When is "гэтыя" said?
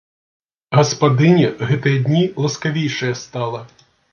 1.69-2.01